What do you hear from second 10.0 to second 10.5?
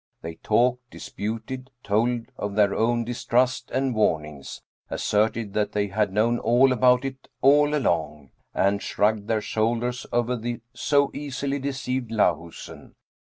over